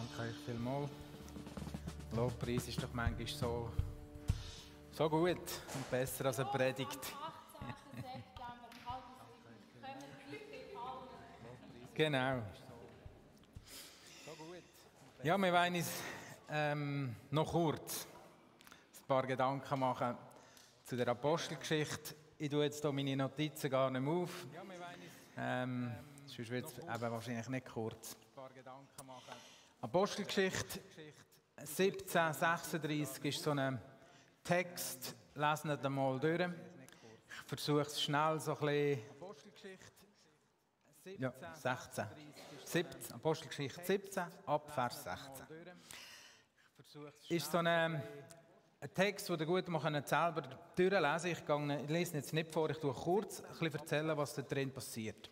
Danke 0.00 0.30
euch 0.30 0.36
vielmals. 0.46 0.88
Lobpreis 2.16 2.68
ist 2.68 2.82
doch 2.82 2.88
manchmal 2.94 3.26
so, 3.26 3.68
so 4.92 5.10
gut 5.10 5.36
und 5.74 5.90
besser 5.90 6.24
als 6.24 6.40
eine 6.40 6.48
Predigt. 6.48 7.00
genau. 11.94 12.42
Ja, 15.22 15.36
wir 15.36 15.52
wollen 15.52 15.74
uns 15.74 15.90
ähm, 16.48 17.14
noch 17.30 17.52
kurz 17.52 18.06
ein 19.02 19.06
paar 19.06 19.26
Gedanken 19.26 19.78
machen 19.78 20.16
zu 20.86 20.96
der 20.96 21.08
Apostelgeschichte. 21.08 22.14
Ich 22.38 22.48
tue 22.48 22.64
jetzt 22.64 22.80
hier 22.80 22.90
meine 22.90 23.16
Notizen 23.16 23.68
gar 23.68 23.90
nicht 23.90 24.00
mehr 24.00 24.14
auf. 24.14 24.46
Ähm, 25.36 25.92
sonst 26.24 26.50
wird 26.50 26.68
es 26.68 26.78
wahrscheinlich 26.88 27.50
nicht 27.50 27.66
kurz. 27.66 28.16
Apostelgeschichte 29.82 30.80
1736 31.56 33.24
ist 33.24 33.42
so 33.42 33.52
ein 33.52 33.80
Text, 34.44 35.14
lesen 35.34 35.70
wir 35.70 35.90
mal 35.90 36.20
durch. 36.20 36.40
Ich 36.40 37.46
versuche 37.46 37.80
es 37.80 38.02
schnell 38.02 38.38
so 38.40 38.58
ein 38.58 38.66
bisschen. 38.66 39.02
Ja, 41.18 41.32
16. 41.54 42.04
17, 42.64 43.14
Apostelgeschichte 43.14 43.82
17, 43.82 44.24
ab 44.44 44.70
Vers 44.70 45.02
16. 45.02 45.46
Ist 47.30 47.50
so 47.50 47.58
ein, 47.58 48.02
Text, 48.94 49.28
den 49.30 49.40
ihr 49.40 49.46
gut 49.46 49.68
mal 49.68 50.06
selber 50.06 50.42
durchlesen 50.76 51.46
könnt. 51.46 51.82
Ich 51.84 51.88
lese 51.88 52.16
jetzt 52.16 52.34
nicht 52.34 52.52
vor, 52.52 52.68
ich 52.68 52.78
tue 52.78 52.92
kurz 52.92 53.40
ein 53.40 53.48
bisschen 53.58 53.80
erzählen, 53.80 54.16
was 54.16 54.34
da 54.34 54.42
drin 54.42 54.72
passiert. 54.72 55.30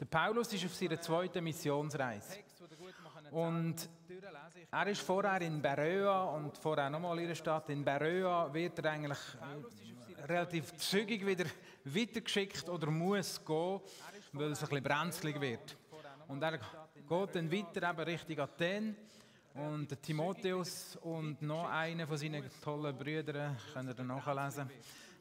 Der 0.00 0.06
Paulus 0.06 0.52
ist 0.54 0.64
auf 0.64 0.74
seiner 0.74 1.00
zweiten 1.00 1.44
Missionsreise. 1.44 2.43
Und 3.34 3.88
er 4.70 4.86
ist 4.86 5.00
vorher 5.00 5.40
in 5.40 5.60
Beröa 5.60 6.36
und 6.36 6.56
vorher 6.56 6.88
nochmal 6.88 7.18
in 7.18 7.26
der 7.26 7.34
Stadt. 7.34 7.68
In 7.68 7.84
Beröa 7.84 8.54
wird 8.54 8.78
er 8.78 8.92
eigentlich 8.92 9.18
äh, 9.18 10.22
relativ 10.22 10.72
zügig 10.76 11.26
wieder 11.26 11.46
weitergeschickt 11.84 12.68
oder 12.68 12.92
muss 12.92 13.44
gehen, 13.44 13.80
weil 14.32 14.52
es 14.52 14.62
ein 14.62 14.68
bisschen 14.68 14.84
brenzlig 14.84 15.40
wird. 15.40 15.76
Und 16.28 16.44
er 16.44 16.58
geht 16.58 17.34
dann 17.34 17.50
weiter 17.50 17.90
eben 17.90 18.00
Richtung 18.02 18.38
Athen. 18.38 18.96
Und 19.54 20.00
Timotheus 20.00 20.96
und 21.02 21.42
noch 21.42 21.68
einer 21.70 22.06
von 22.06 22.16
seinen 22.16 22.48
tollen 22.62 22.96
Brüdern, 22.96 23.56
könnt 23.72 23.98
ihr 23.98 24.04
nachlesen, 24.04 24.70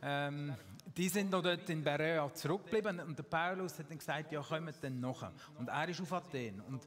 ähm, 0.04 0.56
die 0.98 1.10
sind 1.10 1.32
noch 1.32 1.42
dort 1.42 1.68
in 1.70 1.84
Berea 1.84 2.32
zurückgeblieben 2.32 3.00
und 3.00 3.18
der 3.18 3.24
Paulus 3.24 3.80
hat 3.80 3.90
dann 3.90 3.98
gesagt, 3.98 4.32
ja, 4.32 4.42
kommen 4.42 4.74
dann 4.82 5.00
noch. 5.00 5.28
Und 5.58 5.68
er 5.70 5.90
ist 5.90 6.02
auf 6.02 6.14
Athen 6.14 6.62
und 6.62 6.82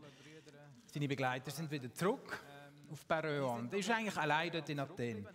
seine 0.97 1.09
Begleiter 1.09 1.51
sind 1.51 1.71
wieder 1.71 1.93
zurück 1.93 2.43
auf 2.91 3.05
Berea 3.05 3.45
und 3.45 3.71
er 3.71 3.81
ist 3.81 3.91
eigentlich 3.91 4.17
allein 4.17 4.51
dort 4.51 4.67
in 4.71 4.81
Athen. 4.81 5.29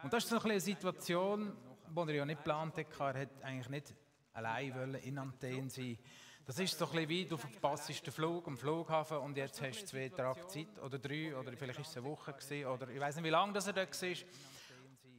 Und 0.00 0.12
das 0.12 0.22
ist 0.22 0.30
so 0.30 0.38
eine 0.38 0.60
Situation, 0.60 1.56
die 1.90 2.00
er 2.00 2.14
ja 2.14 2.24
nicht 2.24 2.38
geplant 2.38 2.76
hat. 2.76 2.86
Er 3.00 3.22
hat 3.22 3.42
eigentlich 3.42 3.68
nicht 3.68 3.94
allein 4.32 4.94
in 5.02 5.18
Athen 5.18 5.70
sein 5.70 5.98
das 6.46 6.58
ist 6.60 6.78
so 6.78 6.86
ein 6.86 6.92
bisschen 6.92 7.08
wie, 7.10 7.26
du 7.26 7.36
verpasst 7.36 8.06
den 8.06 8.12
Flug 8.12 8.46
am 8.46 8.56
Flughafen 8.56 9.18
und 9.18 9.36
jetzt 9.36 9.60
hast 9.60 9.82
du 9.82 9.86
zwei 9.86 10.08
Tage 10.08 10.46
Zeit 10.46 10.78
oder 10.82 10.98
drei 10.98 11.36
oder 11.36 11.52
vielleicht 11.54 11.80
ist 11.80 11.88
es 11.88 11.96
eine 11.98 12.06
Woche 12.06 12.32
gewesen, 12.32 12.64
oder 12.66 12.88
ich 12.88 12.98
weiß 13.00 13.16
nicht, 13.16 13.24
wie 13.24 13.28
lange 13.28 13.52
das 13.52 13.66
er 13.66 13.74
dort 13.74 14.00
war. 14.00 14.16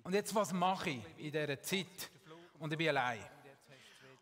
Und 0.06 0.14
jetzt, 0.14 0.34
was 0.34 0.54
mache 0.54 0.90
ich 0.90 1.04
in 1.18 1.32
dieser 1.32 1.62
Zeit? 1.62 2.10
Und 2.58 2.72
ich 2.72 2.78
bin 2.80 2.88
allein. 2.88 3.20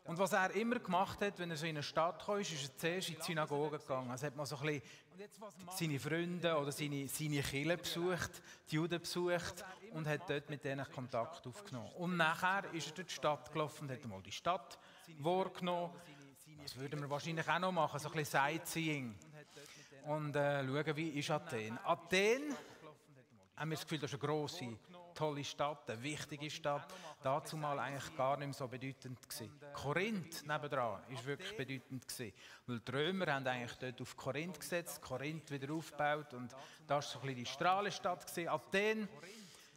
Und 0.08 0.18
was 0.18 0.32
er 0.32 0.50
immer 0.52 0.78
gemacht 0.78 1.20
hat, 1.20 1.38
wenn 1.38 1.50
er 1.50 1.56
so 1.58 1.66
in 1.66 1.76
eine 1.76 1.82
Stadt 1.82 2.24
kam, 2.24 2.38
ist, 2.38 2.50
ist 2.50 2.70
er 2.70 2.76
zuerst 2.78 3.10
in 3.10 3.16
die 3.16 3.22
Synagoge 3.22 3.78
gegangen. 3.78 4.10
Also 4.10 4.26
hat 4.26 4.36
man 4.36 4.46
so 4.46 4.56
ein 4.56 4.62
bisschen 4.62 4.82
seine 5.76 5.98
Freunde 5.98 6.56
oder 6.56 6.72
seine, 6.72 7.08
seine 7.08 7.42
Kirche 7.42 7.76
besucht, 7.76 8.30
die 8.70 8.76
Juden 8.76 9.00
besucht 9.00 9.64
und 9.92 10.06
hat 10.06 10.28
dort 10.28 10.48
mit 10.50 10.64
denen 10.64 10.86
Kontakt 10.92 11.46
aufgenommen. 11.46 11.90
Und 11.96 12.16
nachher 12.16 12.72
ist 12.72 12.88
er 12.88 12.94
durch 12.94 13.08
die 13.08 13.14
Stadt 13.14 13.52
gelaufen 13.52 13.88
und 13.88 13.90
hat 13.90 14.04
mal 14.06 14.22
die 14.22 14.32
Stadt 14.32 14.78
wahrgenommen. 15.18 15.92
Das 16.62 16.76
würden 16.76 17.00
wir 17.00 17.10
wahrscheinlich 17.10 17.48
auch 17.48 17.58
noch 17.58 17.72
machen, 17.72 17.98
so 17.98 18.08
ein 18.08 18.14
bisschen 18.14 18.40
Sightseeing. 18.40 19.14
Und 20.04 20.36
äh, 20.36 20.64
schauen, 20.64 20.96
wie 20.96 21.08
ist 21.10 21.30
Athen. 21.30 21.78
Athen 21.84 22.54
haben 23.56 23.70
wir 23.70 23.76
das 23.76 23.84
Gefühl, 23.84 23.98
das 23.98 24.12
ist 24.12 24.22
eine 24.22 24.28
grosse, 24.28 24.76
tolle 25.18 25.42
Stadt, 25.42 25.90
eine 25.90 26.00
wichtige 26.02 26.48
Stadt. 26.48 26.94
Dazu 27.22 27.56
mal 27.56 27.76
eigentlich 27.80 28.16
gar 28.16 28.36
nicht 28.36 28.46
mehr 28.46 28.54
so 28.54 28.68
bedeutend 28.68 29.20
gewesen. 29.28 29.50
Korinth 29.72 30.46
nebendran 30.46 31.02
ist 31.08 31.24
wirklich 31.26 31.56
bedeutend. 31.56 32.04
Weil 32.66 32.80
die 32.80 32.92
Römer 32.92 33.26
haben 33.26 33.46
eigentlich 33.46 33.76
dort 33.78 34.00
auf 34.00 34.16
Korinth 34.16 34.60
gesetzt, 34.60 35.02
Korinth 35.02 35.50
wieder 35.50 35.74
aufgebaut 35.74 36.34
und 36.34 36.52
da 36.86 36.96
war 36.96 37.02
so 37.02 37.18
ein 37.18 37.22
bisschen 37.22 37.36
die 37.36 37.46
Strahlenstadt 37.46 38.26
gewesen. 38.26 38.48
Athen 38.48 39.08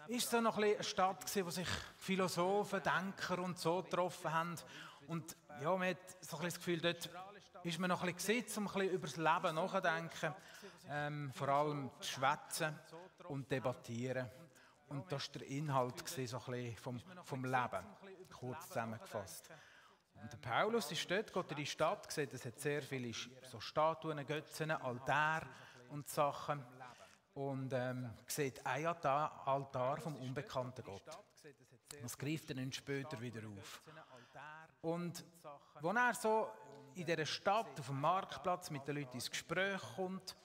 ist 0.07 0.29
so 0.29 0.41
noch 0.41 0.57
ein 0.57 0.61
bisschen 0.61 0.75
eine 0.75 0.83
Stadt 0.83 1.45
wo 1.45 1.49
sich 1.49 1.67
Philosophen, 1.97 2.81
Denker 2.83 3.39
und 3.39 3.57
so 3.57 3.81
getroffen 3.81 4.31
haben. 4.31 4.55
Und 5.07 5.35
ja, 5.59 5.75
man 5.75 5.89
hat 5.89 5.97
so 6.21 6.37
ein 6.37 6.43
bisschen 6.43 6.49
das 6.49 6.55
Gefühl, 6.57 6.81
dort 6.81 7.09
ist 7.63 7.79
man 7.79 7.89
noch 7.89 8.03
ein 8.03 8.13
bisschen 8.13 8.35
gesetzt, 8.35 8.57
um 8.59 8.67
ein 8.67 8.73
bisschen 8.73 8.93
über 8.93 9.07
das 9.07 9.17
Leben 9.17 9.55
nachzudenken. 9.55 10.35
Ähm, 10.87 11.31
vor 11.33 11.49
allem 11.49 11.89
zu 11.99 12.11
schwätzen 12.11 12.77
und 13.27 13.51
debattieren. 13.51 14.29
Und 14.91 15.11
das 15.11 15.27
war 15.29 15.39
der 15.39 15.47
Inhalt 15.47 16.07
so 16.07 16.39
vom, 16.39 17.45
Leben, 17.45 17.85
kurz 18.31 18.67
zusammengefasst. 18.67 19.49
Und 20.21 20.31
der 20.31 20.37
Paulus 20.37 20.91
ist 20.91 21.09
dort, 21.09 21.33
geht 21.33 21.51
in 21.51 21.57
die 21.57 21.65
Stadt, 21.65 22.11
sieht, 22.11 22.33
es 22.33 22.45
hat 22.45 22.59
sehr 22.59 22.81
viele 22.81 23.11
so 23.43 23.59
Statuen, 23.59 24.25
Götzen, 24.25 24.71
Altäre 24.71 25.47
und 25.89 26.07
Sachen. 26.09 26.63
Und 27.33 27.71
ähm, 27.71 28.11
sieht 28.27 28.65
einen 28.65 28.87
Altar 28.87 29.97
vom 30.01 30.17
unbekannten 30.17 30.83
Gott. 30.83 31.17
Das 32.01 32.17
greift 32.17 32.49
dann 32.49 32.71
später 32.73 33.19
wieder 33.21 33.41
auf. 33.47 33.81
Und 34.81 35.23
als 35.81 35.95
er 35.95 36.13
so 36.13 36.51
in 36.95 37.05
dieser 37.05 37.25
Stadt 37.25 37.79
auf 37.79 37.87
dem 37.87 38.01
Marktplatz 38.01 38.69
mit 38.69 38.85
den 38.85 38.97
Leuten 38.97 39.13
ins 39.15 39.29
Gespräch 39.29 39.81
kommt, 39.95 40.35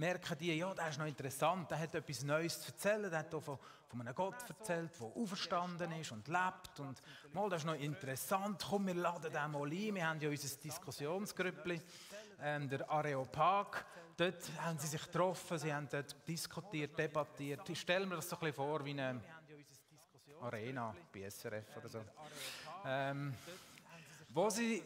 merken 0.00 0.36
die, 0.38 0.56
ja, 0.56 0.72
das 0.74 0.90
ist 0.90 0.98
noch 0.98 1.06
interessant, 1.06 1.70
der 1.70 1.78
hat 1.78 1.94
etwas 1.94 2.22
Neues 2.22 2.60
zu 2.60 2.72
erzählen, 2.72 3.10
der 3.10 3.20
hat 3.20 3.30
von, 3.30 3.58
von 3.86 4.00
einem 4.00 4.14
Gott 4.14 4.34
erzählt, 4.48 4.90
der 4.98 5.06
auferstanden 5.06 5.92
ist 5.92 6.10
und 6.10 6.26
lebt 6.26 6.80
und 6.80 7.02
mal, 7.34 7.50
das 7.50 7.60
ist 7.62 7.66
noch 7.66 7.74
interessant, 7.74 8.64
komm, 8.68 8.86
wir 8.86 8.94
laden 8.94 9.30
den 9.30 9.50
mal 9.50 9.70
ein, 9.70 9.94
wir 9.94 10.08
haben 10.08 10.20
ja 10.20 10.30
unser 10.30 10.56
Diskussionsgrüppli, 10.56 11.80
ähm, 12.40 12.68
der 12.70 12.90
Areopag, 12.90 13.84
dort 14.16 14.50
haben 14.62 14.78
sie 14.78 14.86
sich 14.86 15.02
getroffen, 15.02 15.58
sie 15.58 15.72
haben 15.72 15.86
dort 15.90 16.16
diskutiert, 16.26 16.98
debattiert, 16.98 17.68
ich 17.68 17.80
stelle 17.80 18.06
mir 18.06 18.16
das 18.16 18.28
so 18.28 18.36
ein 18.36 18.40
bisschen 18.40 18.54
vor 18.54 18.82
wie 18.84 18.92
eine 18.92 19.20
Arena 20.40 20.94
bei 21.12 21.28
SRF 21.28 21.76
oder 21.76 21.88
so, 21.88 22.04
ähm, 22.86 23.34
wo 24.30 24.48
sie 24.48 24.82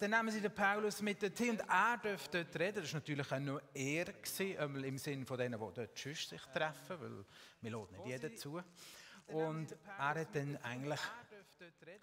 dann 0.00 0.10
nehmen 0.10 0.30
sie 0.30 0.40
den 0.40 0.54
Paulus 0.54 1.02
mit 1.02 1.22
dorthin 1.22 1.50
und 1.50 1.60
er 1.60 1.98
dürfte 1.98 2.44
dort 2.44 2.58
reden. 2.58 2.82
Das 2.82 2.92
war 2.92 3.00
natürlich 3.00 3.32
auch 3.32 3.38
nur 3.38 3.62
er, 3.74 4.04
gewesen, 4.06 4.84
im 4.84 4.98
Sinne 4.98 5.26
von 5.26 5.38
denen, 5.38 5.60
die 5.60 5.74
dort 5.74 5.98
sich 5.98 6.40
treffen, 6.52 7.00
weil 7.00 7.24
wir 7.60 7.70
laden 7.70 7.96
nicht 7.98 8.06
jeden 8.06 8.36
zu. 8.36 8.62
Und 9.26 9.76
er 9.98 10.14
hat 10.14 10.34
dann 10.34 10.56
eigentlich 10.58 11.00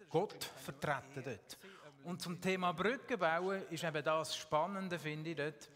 Gott 0.09 0.43
vertreten 0.43 1.23
dort. 1.23 1.57
Und 2.03 2.21
zum 2.21 2.41
Thema 2.41 2.71
Brücken 2.71 3.19
bauen 3.19 3.63
ist 3.69 3.83
eben 3.83 4.03
das 4.03 4.35
Spannende, 4.35 4.97
finde 4.97 5.29
ich, 5.29 5.35
dort 5.35 5.69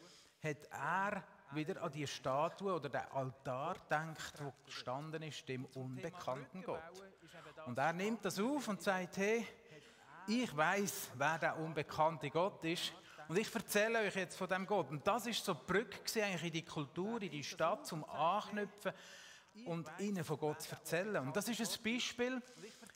hat 0.44 0.68
er 0.72 1.24
wieder 1.52 1.82
an 1.82 1.92
die 1.92 2.08
Statue 2.08 2.74
oder 2.74 2.90
den 2.90 3.02
Altar 3.12 3.76
denkt, 3.90 4.34
wo 4.44 4.54
gestanden 4.66 5.22
ist, 5.24 5.48
dem 5.48 5.66
unbekannten 5.66 6.64
Gott. 6.64 6.82
Und 7.66 7.78
er 7.78 7.94
nimmt 7.94 8.26
das 8.26 8.40
auf 8.40 8.68
und 8.68 8.82
sagt, 8.82 9.18
hey, 9.18 9.46
ich 10.28 10.56
weiß, 10.56 11.12
wer 11.16 11.38
der 11.38 11.58
unbekannte 11.58 12.30
Gott 12.30 12.63
ist. 12.63 12.94
Und 13.28 13.38
ich 13.38 13.53
erzähle 13.53 14.00
euch 14.00 14.16
jetzt 14.16 14.38
von 14.38 14.47
dem 14.47 14.66
Gott. 14.66 14.90
Und 14.91 15.05
das 15.05 15.26
ist 15.26 15.44
so 15.44 15.53
die 15.53 15.64
Brücke 15.66 16.23
eigentlich 16.23 16.44
in 16.44 16.52
die 16.52 16.66
Kultur, 16.66 17.22
in 17.22 17.32
die 17.32 17.44
Stadt, 17.44 17.88
zum 17.88 18.03
Anknüpfen 18.05 18.94
und 19.66 19.90
ihnen 20.00 20.23
von 20.23 20.38
Gott 20.38 20.61
zu 20.61 20.72
erzählen. 20.72 21.17
Und 21.17 21.35
das 21.35 21.47
ist 21.47 21.59
ein 21.59 21.84
Beispiel, 21.84 22.41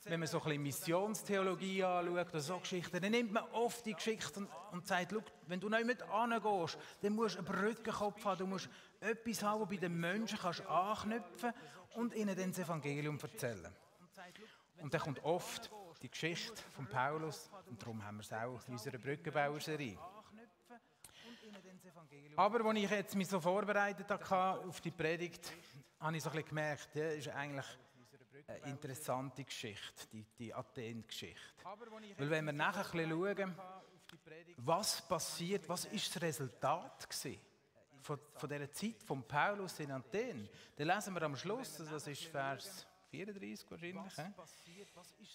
wenn 0.04 0.19
man 0.19 0.27
so 0.27 0.39
ein 0.39 0.44
bisschen 0.44 0.63
Missionstheologie 0.63 1.83
anschaut 1.83 2.30
oder 2.30 2.39
so 2.42 2.59
Geschichten, 2.59 3.01
dann 3.01 3.12
nimmt 3.12 3.31
man 3.31 3.44
oft 3.54 3.86
die 3.86 3.94
Geschichte 3.94 4.42
und, 4.42 4.50
und 4.71 4.86
sagt, 4.86 5.15
wenn 5.48 5.59
du 5.59 5.69
nicht 5.69 5.86
mit 5.86 6.04
angehst, 6.04 6.77
dann 7.01 7.13
musst 7.13 7.36
du 7.36 7.39
einen 7.39 7.48
Brückenkopf 7.48 8.25
haben, 8.25 8.39
du 8.39 8.48
musst 8.48 8.69
etwas 9.00 9.42
haben, 9.42 9.62
das 9.62 9.69
bei 9.69 9.77
den 9.77 10.00
Menschen 10.00 10.38
kannst 10.38 10.65
anknüpfen 10.68 11.54
und 11.95 12.13
ihnen 12.13 12.36
dann 12.36 12.50
das 12.50 12.59
Evangelium 12.59 13.18
erzählen. 13.19 13.74
Und 14.81 14.94
dann 14.94 15.01
kommt 15.01 15.24
oft 15.24 15.71
die 16.01 16.10
Geschichte 16.10 16.62
von 16.75 16.88
Paulus 16.88 17.50
und 17.69 17.81
darum 17.81 18.04
haben 18.04 18.18
wir 18.18 18.22
es 18.22 18.34
auch 18.34 18.66
in 18.68 18.74
unserer 18.74 18.98
Brückenbauerserie. 18.98 19.98
Aber 22.36 22.66
als 22.66 22.80
ich 22.80 22.90
jetzt 22.90 23.16
mich 23.16 23.28
so 23.28 23.40
vorbereitet 23.40 24.10
habe 24.10 24.68
auf 24.68 24.80
die 24.81 24.92
Predigt, 24.92 25.51
habe 26.00 26.16
ich 26.16 26.24
so 26.24 26.30
ein 26.30 26.36
bisschen 26.36 26.50
gemerkt, 26.50 26.96
ja, 26.96 27.10
ist 27.10 27.28
eigentlich 27.30 27.66
eine 28.48 28.72
interessante 28.72 29.44
Geschichte, 29.44 30.07
die, 30.12 30.25
die 30.38 30.54
Athen-Geschichte. 30.54 31.63
Weil 32.18 32.30
wenn 32.30 32.45
wir 32.45 32.54
nachher 32.54 32.86
ein 32.86 33.10
bisschen 33.10 33.10
schauen, 33.10 33.56
was 34.57 35.02
passiert, 35.07 35.68
was 35.68 35.86
ist 35.86 36.16
das 36.16 36.22
Resultat 36.22 37.10
gewesen 37.10 37.40
von, 38.02 38.19
von 38.36 38.50
dieser 38.50 38.72
Zeit 38.72 39.04
von 39.04 39.24
Paulus 39.24 39.80
in 39.80 39.92
Athen, 39.92 40.50
dann 40.78 40.88
lesen 40.88 41.13
wir 41.13 41.22
am 41.24 41.36
Schluss, 41.36 41.78
das 41.78 42.07
ist 42.07 42.24
Vers 42.24 42.88
34 43.09 43.71
wahrscheinlich. 43.71 44.17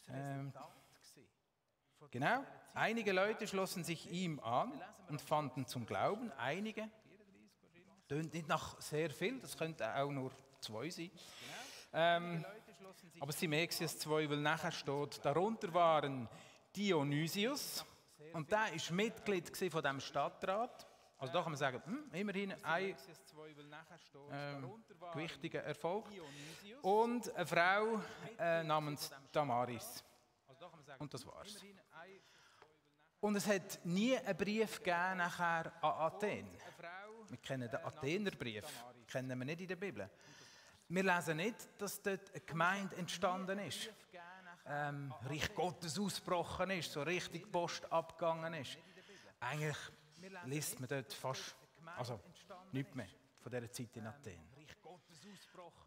Ähm, 0.08 0.52
genau, 2.10 2.44
einige 2.74 3.12
Leute 3.12 3.46
schlossen 3.46 3.84
sich 3.84 4.10
ihm 4.10 4.40
an 4.40 4.72
und 5.08 5.20
fanden 5.20 5.66
zum 5.66 5.86
Glauben, 5.86 6.30
einige, 6.32 6.88
tönt 8.08 8.32
nicht 8.34 8.48
nach 8.48 8.80
sehr 8.80 9.10
viel, 9.10 9.40
das 9.40 9.56
könnte 9.56 9.94
auch 9.96 10.10
nur 10.10 10.32
zwei 10.60 10.90
sein. 10.90 11.10
Ähm, 11.92 12.44
aber 13.20 13.30
es 13.30 13.38
sind 13.38 13.50
mehr 13.50 13.68
als 13.68 13.98
zwei, 13.98 14.28
weil 14.28 14.38
nachher 14.38 14.72
steht, 14.72 15.24
darunter 15.24 15.72
waren 15.72 16.28
Dionysius, 16.74 17.84
und 18.32 18.50
der 18.50 18.58
war 18.58 18.92
Mitglied 18.92 19.56
von 19.70 19.82
diesem 19.82 20.00
Stadtrat. 20.00 20.86
Also 21.24 21.32
da 21.32 21.42
kann 21.42 21.52
man 21.52 21.58
sagen, 21.58 21.82
hm, 21.86 22.10
immerhin 22.12 22.54
ein 22.62 22.94
ähm, 24.30 24.74
gewichtiger 25.14 25.62
Erfolg. 25.62 26.06
Und 26.82 27.34
eine 27.34 27.46
Frau 27.46 28.02
äh, 28.38 28.62
namens 28.62 29.10
Damaris. 29.32 30.04
Und 30.98 31.14
das 31.14 31.26
war's. 31.26 31.64
Und 33.20 33.36
es 33.36 33.46
hat 33.46 33.80
nie 33.84 34.18
einen 34.18 34.36
Brief 34.36 34.78
gegeben 34.78 35.16
nachher 35.16 35.72
an 35.82 36.12
Athen. 36.12 36.58
Wir 37.28 37.38
kennen 37.38 37.70
den 37.70 37.82
Athenerbrief, 37.82 38.84
kennen 39.06 39.38
wir 39.38 39.46
nicht 39.46 39.62
in 39.62 39.68
der 39.68 39.76
Bibel. 39.76 40.10
Wir 40.88 41.02
lesen 41.02 41.38
nicht, 41.38 41.56
dass 41.80 42.02
dort 42.02 42.30
eine 42.32 42.40
Gemeinde 42.42 42.96
entstanden 42.96 43.58
ist 43.60 43.88
ähm, 44.66 45.12
Reich 45.24 45.54
Gottes 45.54 45.98
ausgebrochen 45.98 46.70
ist, 46.70 46.92
so 46.92 47.02
richtig 47.02 47.50
Post 47.50 47.90
abgegangen 47.90 48.54
ist. 48.54 48.78
Eigentlich 49.40 49.76
liest 50.46 50.80
man 50.80 50.88
dort 50.88 51.12
fast, 51.12 51.54
also 51.96 52.20
nichts 52.72 52.94
mehr 52.94 53.08
von 53.40 53.52
dieser 53.52 53.70
Zeit 53.70 53.96
in 53.96 54.06
Athen. 54.06 54.38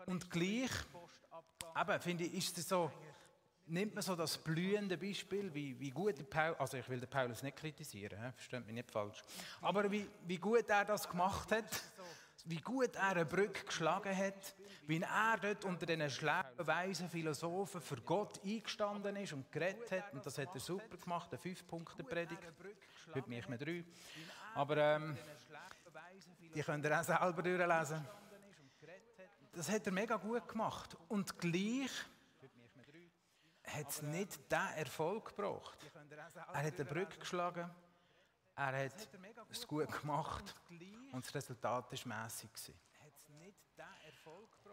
Und 0.05 0.29
gleich, 0.29 0.71
eben, 1.79 2.01
finde 2.01 2.23
ich, 2.25 2.33
ist 2.35 2.57
es 2.57 2.69
so, 2.69 2.91
nimmt 3.67 3.95
man 3.95 4.01
so 4.01 4.15
das 4.15 4.37
blühende 4.37 4.97
Beispiel, 4.97 5.53
wie, 5.53 5.79
wie 5.79 5.91
gut 5.91 6.17
der 6.17 6.23
Paulus, 6.23 6.59
also 6.59 6.77
ich 6.77 6.87
will 6.89 6.99
den 6.99 7.09
Paulus 7.09 7.43
nicht 7.43 7.57
kritisieren, 7.57 8.33
versteht 8.33 8.65
mich 8.65 8.75
nicht 8.75 8.91
falsch, 8.91 9.21
aber 9.61 9.91
wie, 9.91 10.07
wie 10.25 10.37
gut 10.37 10.69
er 10.69 10.85
das 10.85 11.09
gemacht 11.09 11.51
hat, 11.51 11.83
wie 12.49 12.61
gut 12.61 12.95
er 12.95 13.09
eine 13.09 13.25
Brücke 13.25 13.65
geschlagen 13.65 14.15
hat, 14.15 14.55
wie 14.87 15.01
er 15.01 15.37
dort 15.41 15.65
unter 15.65 15.85
diesen 15.85 16.09
schlauen, 16.09 16.45
weisen 16.57 17.09
Philosophen 17.09 17.81
für 17.81 17.97
Gott 17.97 18.39
eingestanden 18.43 19.15
ist 19.17 19.33
und 19.33 19.51
geredet 19.51 19.91
hat. 19.91 20.13
Und 20.13 20.25
das 20.25 20.37
hat 20.37 20.53
er 20.53 20.59
super 20.59 20.97
gemacht, 20.97 21.29
eine 21.31 21.39
Fünf-Punkte-Predigt. 21.39 22.41
Heute 23.13 23.29
mich 23.29 23.47
mit 23.49 23.61
drei. 23.61 23.83
Aber 24.55 24.77
ähm, 24.77 25.17
die 26.55 26.61
könnt 26.63 26.85
ihr 26.85 26.99
auch 26.99 27.03
selber 27.03 27.41
durchlesen. 27.43 28.07
Das 29.51 29.69
hat 29.69 29.85
er 29.85 29.91
mega 29.91 30.15
gut 30.15 30.47
gemacht. 30.47 30.95
Und 31.09 31.37
gleich 31.37 31.91
hat 33.65 33.89
es 33.89 34.01
nicht 34.01 34.51
diesen 34.51 34.73
Erfolg 34.75 35.35
gebracht. 35.35 35.77
Er 36.53 36.63
hat 36.63 36.75
eine 36.75 36.85
Brücke 36.85 37.19
geschlagen 37.19 37.69
er 38.57 38.85
hat 38.85 39.07
es 39.51 39.67
gut 39.67 39.91
gemacht 40.01 40.55
und 41.11 41.23
das 41.23 41.33
Resultat 41.35 41.85
war 41.91 42.23
mässig. 42.23 42.49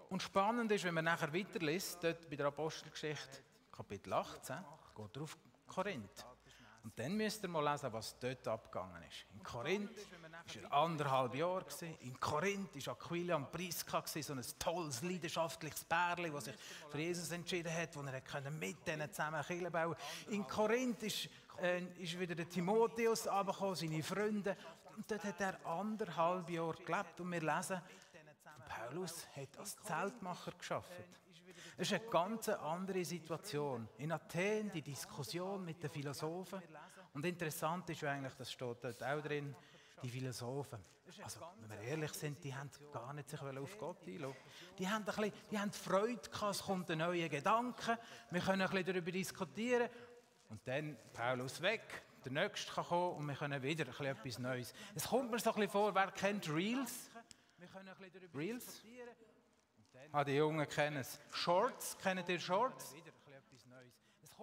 Und 0.08 0.22
spannend 0.22 0.72
ist, 0.72 0.84
wenn 0.84 0.94
man 0.94 1.04
nachher 1.04 1.32
weiterliest, 1.32 2.02
dort 2.02 2.28
bei 2.30 2.36
der 2.36 2.46
Apostelgeschichte, 2.46 3.42
Kapitel 3.70 4.12
18, 4.12 4.56
geht 4.94 5.16
er 5.16 5.22
auf 5.22 5.36
Korinth. 5.66 6.26
Und 6.82 6.98
dann 6.98 7.16
müsst 7.16 7.42
ihr 7.42 7.48
mal 7.48 7.72
lesen, 7.72 7.92
was 7.92 8.18
dort 8.18 8.46
abgegangen 8.46 9.02
ist. 9.02 9.26
In 9.32 9.42
Korinth 9.42 9.90
war 10.46 10.62
er 10.62 10.72
anderthalb 10.72 11.34
Jahre. 11.34 11.64
In 12.00 12.18
Korinth 12.20 12.86
war 12.86 12.94
Aquila 12.94 13.36
und 13.36 13.50
Priska, 13.50 14.02
so 14.06 14.32
ein 14.32 14.42
tolles, 14.58 15.02
leidenschaftliches 15.02 15.84
Pärchen, 15.84 16.32
das 16.32 16.44
sich 16.44 16.54
für 16.90 16.98
Jesus 16.98 17.30
entschieden 17.30 17.72
hat, 17.72 17.96
wo 17.96 18.02
er 18.02 18.50
mit 18.50 18.86
denen 18.86 19.10
zusammen 19.10 19.42
Kirche 19.42 19.70
bauen. 19.70 19.96
In 20.28 20.46
Korinth 20.46 21.02
ist 21.02 21.28
äh, 21.62 21.82
ist 21.98 22.18
wieder 22.18 22.34
der 22.34 22.48
Timotheus 22.48 23.26
runtergekommen, 23.26 23.76
seine 23.76 24.02
Freunde. 24.02 24.56
Und 24.96 25.10
dort 25.10 25.24
hat 25.24 25.40
er 25.40 25.66
anderthalb 25.66 26.48
Jahre 26.50 26.76
gelebt. 26.84 27.20
Und 27.20 27.32
wir 27.32 27.40
lesen, 27.40 27.80
Paulus 28.68 29.26
hat 29.36 29.58
als 29.58 29.76
Zeltmacher 29.82 30.52
geschafft. 30.52 30.90
Es 31.76 31.90
ist 31.90 32.00
eine 32.00 32.10
ganz 32.10 32.48
andere 32.48 33.04
Situation. 33.04 33.88
In 33.98 34.12
Athen 34.12 34.70
die 34.72 34.82
Diskussion 34.82 35.64
mit 35.64 35.82
den 35.82 35.90
Philosophen. 35.90 36.62
Und 37.12 37.24
interessant 37.24 37.88
ist 37.90 38.02
eigentlich, 38.04 38.34
das 38.34 38.52
steht 38.52 38.82
dort 38.82 39.02
auch 39.02 39.22
drin, 39.22 39.54
die 40.04 40.10
Philosophen. 40.10 40.84
Also, 41.22 41.40
wenn 41.60 41.70
wir 41.70 41.80
ehrlich 41.88 42.12
sind, 42.12 42.42
die 42.44 42.54
haben 42.54 42.70
gar 42.92 43.12
nicht 43.14 43.28
sich 43.28 43.40
auf 43.40 43.78
Gott 43.78 44.06
einlassen. 44.06 44.36
Die 44.78 44.88
haben, 44.88 45.02
ein 45.02 45.04
bisschen, 45.04 45.32
die 45.50 45.58
haben 45.58 45.72
Freude 45.72 46.28
gehabt, 46.30 46.54
es 46.54 46.62
kommt 46.62 46.90
ein 46.90 46.98
neuer 46.98 47.28
Gedanke, 47.28 47.98
wir 48.30 48.40
können 48.40 48.62
ein 48.62 48.68
bisschen 48.68 48.86
darüber 48.86 49.12
diskutieren 49.12 49.88
und 50.50 50.66
dann 50.66 50.96
Paulus 51.12 51.60
weg, 51.62 52.02
der 52.24 52.32
Nächste 52.32 52.72
kann 52.72 52.84
kommen 52.84 53.16
und 53.16 53.26
wir 53.28 53.34
können 53.34 53.62
wieder 53.62 53.86
ein 53.86 54.06
etwas 54.06 54.38
Neues. 54.38 54.74
Es 54.94 55.04
kommt 55.08 55.30
mir 55.30 55.38
so 55.38 55.50
ein 55.50 55.56
bisschen 55.56 55.70
vor, 55.70 55.94
wer 55.94 56.10
kennt 56.10 56.48
Reels? 56.48 57.10
Reels? 58.34 58.82
Ah, 60.12 60.24
die 60.24 60.32
Jungen 60.32 60.68
kennen 60.68 60.98
es. 60.98 61.18
Shorts, 61.30 61.96
kennt 61.98 62.28
ihr 62.28 62.40
Shorts? 62.40 62.94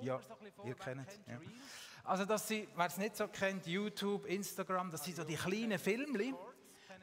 Ja, 0.02 0.20
ihr 0.64 0.76
kennt 0.76 1.08
es. 1.08 1.20
Ja. 1.28 1.40
Also, 2.04 2.26
dass 2.26 2.48
sie, 2.48 2.68
wer 2.76 2.86
es 2.88 2.98
nicht 2.98 3.16
so 3.16 3.28
kennt, 3.28 3.68
YouTube, 3.68 4.26
Instagram, 4.26 4.92
das 4.92 5.04
sind 5.04 5.18
so 5.18 5.24
die 5.24 5.36
kleinen 5.36 5.80
Filmchen, 5.80 6.36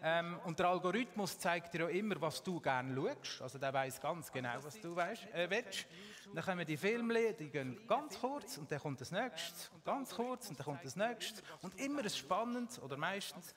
ähm, 0.01 0.39
und 0.45 0.59
der 0.59 0.69
Algorithmus 0.69 1.39
zeigt 1.39 1.75
dir 1.75 1.81
ja 1.81 1.89
immer, 1.89 2.21
was 2.21 2.43
du 2.43 2.61
gerne 2.61 2.95
schaust. 2.95 3.43
Also 3.43 3.59
der 3.59 3.73
weiß 3.73 4.01
ganz 4.01 4.31
genau, 4.31 4.55
was 4.63 4.81
du 4.81 4.95
weißt, 4.95 5.27
äh, 5.35 5.51
willst. 5.51 5.87
dann 6.35 6.45
kommen 6.45 6.65
die 6.65 6.77
Filme, 6.77 7.35
die 7.35 7.51
gehen 7.51 7.85
ganz 7.87 8.19
kurz 8.21 8.59
und 8.59 8.71
dann 8.71 8.79
kommt 8.79 9.01
das 9.01 9.11
nächste, 9.11 9.71
ganz 9.85 10.15
kurz 10.15 10.51
und 10.51 10.59
dann 10.59 10.65
kommt 10.65 10.85
das 10.85 10.95
nächste. 10.95 11.43
Und 11.63 11.81
immer 11.81 12.03
ein 12.03 12.11
spannendes 12.11 12.81
oder 12.81 12.97
meistens 12.97 13.55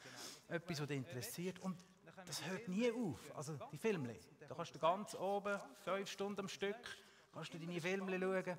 etwas, 0.47 0.81
was 0.81 0.87
dich 0.87 0.97
interessiert. 0.97 1.59
Und 1.59 1.77
das 2.25 2.43
hört 2.47 2.67
nie 2.67 2.91
auf. 2.91 3.19
Also 3.35 3.57
die 3.71 3.77
Filme. 3.77 4.15
Da 4.47 4.55
kannst 4.55 4.73
du 4.73 4.79
ganz 4.79 5.13
oben, 5.13 5.59
fünf 5.83 6.09
Stunden 6.09 6.39
am 6.39 6.47
Stück, 6.47 6.97
kannst 7.33 7.53
du 7.53 7.59
deine 7.59 7.79
Filme 7.79 8.19
schauen. 8.19 8.57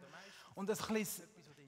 Und 0.55 0.69
das 0.69 0.87
bisschen, 0.87 1.25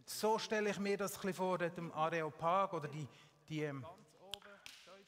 so 0.07 0.39
stelle 0.39 0.71
ich 0.71 0.79
mir 0.79 0.97
das 0.97 1.15
ein 1.15 1.21
bisschen 1.21 1.35
vor, 1.35 1.59
dem 1.59 1.93
Areopag 1.93 2.73
oder 2.73 2.89
die, 2.89 3.07
die 3.49 3.63
ähm, 3.63 3.85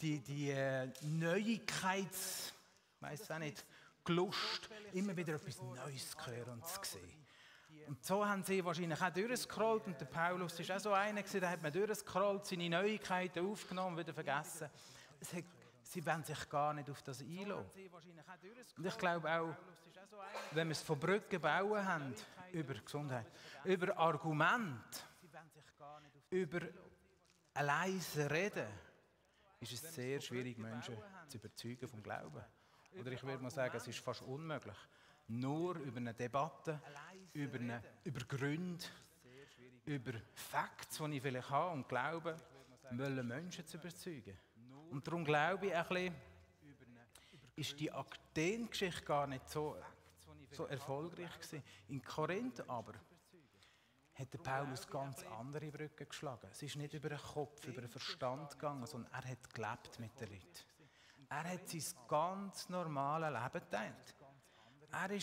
die, 0.01 0.21
die 0.21 0.51
äh, 0.51 0.89
Neuigkeits, 1.03 2.53
weiß 3.01 3.31
auch 3.31 3.39
nicht, 3.39 3.65
Gelust, 4.05 4.69
immer 4.93 5.17
wieder 5.17 5.35
etwas 5.35 5.61
Neues 5.63 6.11
zu 6.11 6.27
hören 6.27 6.53
und 6.55 6.67
zu 6.67 6.79
sehen. 6.83 7.27
Und 7.89 8.05
so 8.05 8.27
haben 8.27 8.43
sie 8.43 8.65
wahrscheinlich 8.65 9.01
auch 9.01 9.11
durchgescrollt 9.11 9.87
und 9.87 10.01
der 10.01 10.07
Paulus 10.07 10.59
war 10.59 10.77
auch 10.77 10.81
so 10.81 10.93
einer, 10.93 11.23
der 11.23 11.51
hat 11.51 11.63
man 11.63 11.73
durchgescrollt, 11.73 12.47
seine 12.47 12.69
Neuigkeiten 12.69 13.47
aufgenommen, 13.47 13.97
wieder 13.97 14.13
vergessen. 14.13 14.69
Hat, 15.33 15.45
sie 15.87 16.05
wollen 16.05 16.25
sich 16.25 16.49
gar 16.49 16.75
nicht 16.75 16.91
auf 16.91 17.03
das 17.03 17.21
einlassen. 17.21 17.71
Und 18.77 18.87
ich 18.87 18.99
glaube 18.99 19.31
auch, 19.31 19.55
wenn 20.53 20.69
wir 20.69 20.73
es 20.73 20.83
von 20.83 20.99
Brücken 20.99 21.41
bauen 21.41 21.87
haben, 21.87 22.15
über 22.53 22.75
Gesundheit, 22.75 23.27
über 23.65 23.97
Argument, 23.97 25.07
über 26.31 26.61
ein 27.55 27.67
leise 27.67 28.31
Reden, 28.31 28.69
ist 29.61 29.73
es 29.73 29.95
sehr 29.95 30.21
schwierig, 30.21 30.59
Menschen 30.59 30.97
zu 31.29 31.39
überzeugen 31.39 31.89
vom 31.89 32.03
Glauben. 32.03 32.45
Oder 32.99 33.13
ich 33.13 33.23
würde 33.23 33.43
mal 33.43 33.51
sagen, 33.51 33.77
es 33.77 33.87
ist 33.87 33.99
fast 33.99 34.23
unmöglich. 34.23 34.77
Nur 35.29 35.77
über 35.77 35.97
eine 35.97 36.15
Debatte, 36.15 36.81
über, 37.33 37.59
eine, 37.59 37.83
über 38.05 38.21
Gründe, 38.21 38.85
über 39.85 40.13
Facts, 40.35 40.99
die 40.99 41.17
ich 41.17 41.23
vielleicht 41.23 41.51
habe 41.51 41.73
und 41.73 41.89
glaube, 41.89 42.37
wollen 42.93 43.27
Menschen 43.27 43.67
zu 43.67 43.77
überzeugen. 43.77 44.39
Und 44.91 45.07
darum 45.07 45.25
glaube 45.25 45.67
ich 45.67 45.75
ein 45.75 45.89
bisschen, 45.89 46.15
ist 47.57 47.81
die 47.81 47.91
Athen-Geschichte 47.91 49.03
gar 49.03 49.27
nicht 49.27 49.49
so, 49.49 49.77
so 50.53 50.67
erfolgreich 50.67 51.35
gewesen. 51.39 51.63
In 51.89 52.03
Korinth 52.03 52.69
aber 52.69 52.95
hat 54.15 54.33
der 54.33 54.39
Paulus 54.39 54.87
ganz 54.87 55.23
andere 55.39 55.71
Brücken 55.71 56.09
geschlagen. 56.09 56.49
Es 56.51 56.63
ist 56.63 56.77
nicht 56.77 56.95
über 56.95 57.11
den 57.11 57.19
Kopf, 57.19 57.67
über 57.67 57.83
den 57.83 57.91
Verstand 57.91 58.53
gegangen, 58.53 58.87
sondern 58.87 59.13
er 59.13 59.31
hat 59.31 59.55
gelebt 59.55 59.99
mit 59.99 60.19
den 60.21 60.33
Leuten. 60.33 60.65
Er 61.29 61.45
hat 61.45 61.69
sein 61.69 61.83
ganz 62.09 62.69
normales 62.69 63.31
Leben 63.31 63.65
geteilt. 63.65 64.15
Er 64.93 65.11
war 65.11 65.19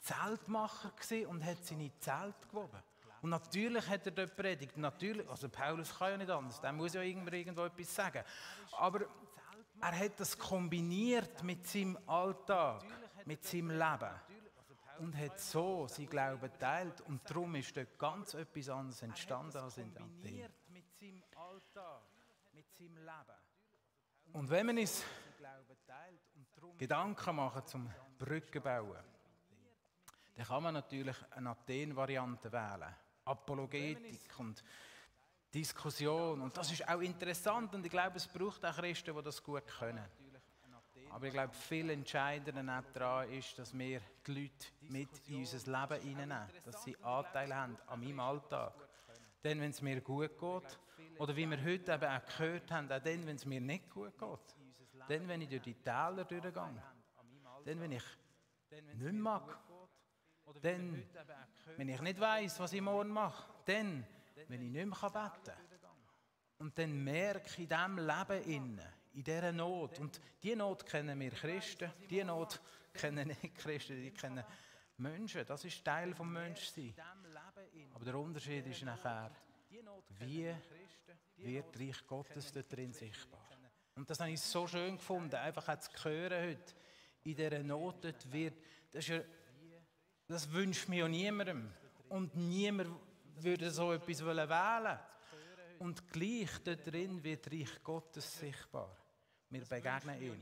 Zeltmacher 0.00 0.92
und 1.28 1.44
hat 1.44 1.64
seine 1.64 1.90
Zelt 1.98 2.48
gewoben. 2.48 2.82
Und 3.26 3.30
natürlich 3.30 3.84
hat 3.88 4.06
er 4.06 4.12
dort 4.12 4.36
predigt. 4.36 4.76
Natürlich, 4.76 5.28
also 5.28 5.48
Paulus 5.48 5.92
kann 5.98 6.12
ja 6.12 6.16
nicht 6.16 6.30
anders, 6.30 6.60
der 6.60 6.72
muss 6.72 6.94
ja 6.94 7.02
irgendwo 7.02 7.64
etwas 7.64 7.92
sagen. 7.92 8.22
Aber 8.78 9.00
er 9.80 9.98
hat 9.98 10.20
das 10.20 10.38
kombiniert 10.38 11.42
mit 11.42 11.66
seinem 11.66 11.98
Alltag, 12.06 12.84
mit 13.24 13.42
seinem 13.42 13.70
Leben 13.70 14.14
und 15.00 15.16
hat 15.18 15.40
so 15.40 15.88
sein 15.88 16.06
Glauben 16.06 16.40
geteilt. 16.40 17.00
Und 17.00 17.28
darum 17.28 17.56
ist 17.56 17.76
dort 17.76 17.98
ganz 17.98 18.34
etwas 18.34 18.68
anderes 18.68 19.02
entstanden 19.02 19.56
als 19.56 19.76
in 19.76 19.90
Athen. 19.96 20.48
Und 24.34 24.50
wenn 24.50 24.66
man 24.66 24.78
es 24.78 25.02
Gedanken 26.78 27.34
machen 27.34 27.66
zum 27.66 27.90
Brücken 28.16 28.62
bauen, 28.62 29.02
dann 30.36 30.46
kann 30.46 30.62
man 30.62 30.74
natürlich 30.74 31.16
eine 31.32 31.50
Athen-Variante 31.50 32.52
wählen. 32.52 32.94
Apologetik 33.26 34.38
und 34.38 34.62
Diskussion. 35.52 36.40
Und 36.40 36.56
das 36.56 36.72
ist 36.72 36.88
auch 36.88 37.00
interessant 37.00 37.74
und 37.74 37.84
ich 37.84 37.90
glaube, 37.90 38.16
es 38.16 38.26
braucht 38.26 38.64
auch 38.64 38.76
Christen, 38.76 39.14
die 39.14 39.22
das 39.22 39.42
gut 39.42 39.66
können. 39.66 40.04
Aber 41.10 41.26
ich 41.26 41.32
glaube, 41.32 41.54
viel 41.54 41.88
entscheidender 41.90 42.82
daran 42.92 43.30
ist, 43.30 43.58
dass 43.58 43.76
wir 43.76 44.00
die 44.26 44.42
Leute 44.42 44.66
mit 44.80 45.08
in 45.28 45.36
unser 45.38 45.58
Leben 45.58 46.02
hineinnehmen, 46.02 46.62
dass 46.64 46.82
sie 46.84 46.96
Anteil 47.02 47.54
haben 47.54 47.78
an 47.86 48.00
meinem 48.00 48.20
Alltag. 48.20 48.74
Dann, 49.42 49.60
wenn 49.60 49.70
es 49.70 49.80
mir 49.80 50.00
gut 50.00 50.38
geht, 50.38 50.78
oder 51.18 51.34
wie 51.34 51.48
wir 51.48 51.64
heute 51.64 51.92
eben 51.92 52.04
auch 52.04 52.26
gehört 52.26 52.70
haben, 52.70 52.92
auch 52.92 53.00
dann, 53.00 53.26
wenn 53.26 53.36
es 53.36 53.46
mir 53.46 53.60
nicht 53.60 53.88
gut 53.88 54.18
geht. 54.18 54.56
Dann, 55.08 55.28
wenn 55.28 55.40
ich 55.40 55.48
durch 55.48 55.62
die 55.62 55.74
Täler 55.74 56.24
durchgehe. 56.24 56.52
Dann, 56.52 57.80
wenn 57.80 57.92
ich 57.92 58.04
nicht 58.98 59.12
mag. 59.14 59.58
Dann, 60.62 61.02
wenn 61.76 61.88
ich 61.88 62.00
nicht 62.00 62.20
weiß, 62.20 62.60
was 62.60 62.72
ich 62.72 62.80
morgen 62.80 63.10
mache. 63.10 63.46
Dann, 63.64 64.06
wenn 64.48 64.62
ich 64.62 64.70
nicht 64.70 64.86
mehr 64.86 65.10
beten 65.10 65.44
kann. 65.44 65.54
Und 66.58 66.78
dann 66.78 67.04
merke 67.04 67.46
ich 67.48 67.58
in 67.58 67.68
diesem 67.68 67.98
Leben 67.98 68.44
innen, 68.44 68.88
in 69.12 69.24
dieser 69.24 69.52
Not. 69.52 69.98
Und 69.98 70.20
diese 70.42 70.56
Not 70.56 70.86
kennen 70.86 71.18
wir 71.20 71.30
Christen, 71.30 71.92
diese 72.08 72.24
Not 72.24 72.60
kennen 72.94 73.28
nicht 73.28 73.54
Christen, 73.56 74.00
die 74.00 74.10
kennen 74.10 74.44
Menschen. 74.96 75.44
Das 75.46 75.64
ist 75.64 75.84
Teil 75.84 76.10
des 76.10 76.18
Menschseins. 76.20 76.94
Aber 77.94 78.04
der 78.04 78.14
Unterschied 78.14 78.66
ist 78.66 78.82
nachher, 78.82 79.30
wie 80.20 80.54
wird 81.36 81.78
Reich 81.78 82.06
Gottes 82.06 82.52
dort 82.52 82.72
drin 82.72 82.92
sichtbar. 82.92 83.46
Und 83.94 84.08
das 84.08 84.20
habe 84.20 84.30
ich 84.30 84.40
so 84.40 84.66
schön 84.66 84.96
gefunden, 84.96 85.34
einfach 85.34 85.78
zu 85.78 85.90
hören 86.04 86.50
heute, 86.50 86.74
in 87.24 87.34
dieser 87.34 87.62
Not 87.62 88.04
dort 88.04 88.32
wird, 88.32 88.54
das, 88.90 89.04
ist 89.04 89.08
ja, 89.08 89.20
das 90.28 90.50
wünscht 90.52 90.88
mir 90.88 91.00
ja 91.00 91.08
niemandem. 91.08 91.70
Und 92.08 92.34
niemand 92.34 92.90
würde 93.36 93.70
so 93.70 93.92
etwas 93.92 94.24
wählen 94.24 94.98
Und 95.78 96.10
gleich 96.12 96.50
dort 96.64 96.86
drin 96.86 97.22
wird 97.22 97.50
Reich 97.50 97.82
Gottes 97.82 98.38
sichtbar. 98.38 98.96
Wir 99.50 99.64
begegnen 99.64 100.20
ihm. 100.20 100.36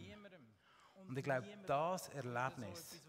Und 1.09 1.19
ich 1.19 1.25
glaube, 1.25 1.47
das 1.67 2.09
Erlebnis, 2.09 3.03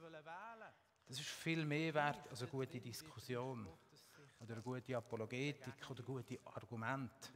das 1.07 1.19
ist 1.19 1.29
viel 1.29 1.65
mehr 1.65 1.93
wert 1.93 2.27
als 2.29 2.41
eine 2.41 2.51
gute 2.51 2.79
Diskussion 2.79 3.67
oder 4.39 4.53
eine 4.53 4.61
gute 4.61 4.97
Apologetik 4.97 5.89
oder 5.89 6.03
gute 6.03 6.39
Argumente. 6.45 7.29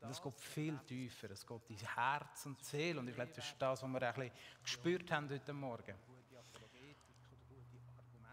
Und 0.00 0.10
es 0.10 0.20
geht 0.20 0.40
viel 0.40 0.78
tiefer, 0.78 1.30
es 1.30 1.46
geht 1.46 1.70
ins 1.70 1.84
Herz 1.84 2.46
und 2.46 2.64
Seele. 2.64 3.00
Und 3.00 3.08
ich 3.08 3.14
glaube, 3.14 3.32
das 3.34 3.44
ist 3.44 3.56
das, 3.58 3.82
was 3.82 3.88
wir 3.88 4.02
ein 4.02 4.14
bisschen 4.14 4.32
gespürt 4.62 5.12
haben 5.12 5.28
heute 5.28 5.52
Morgen. 5.52 5.94